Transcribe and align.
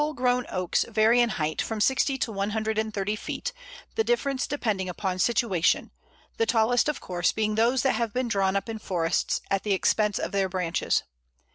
]Full 0.01 0.13
grown 0.15 0.47
oaks 0.49 0.83
vary 0.89 1.19
in 1.21 1.29
height 1.29 1.61
from 1.61 1.79
sixty 1.79 2.17
to 2.17 2.31
one 2.31 2.49
hundred 2.49 2.79
and 2.79 2.91
thirty 2.91 3.15
feet, 3.15 3.53
the 3.93 4.03
difference 4.03 4.47
depending 4.47 4.89
upon 4.89 5.19
situation; 5.19 5.91
the 6.37 6.47
tallest, 6.47 6.89
of 6.89 6.99
course, 6.99 7.31
being 7.31 7.53
those 7.53 7.83
that 7.83 7.91
have 7.93 8.11
been 8.11 8.27
drawn 8.27 8.55
up 8.55 8.67
in 8.67 8.79
forests, 8.79 9.41
at 9.51 9.61
the 9.61 9.73
expense 9.73 10.17
of 10.17 10.31
their 10.31 10.49
branches. 10.49 11.03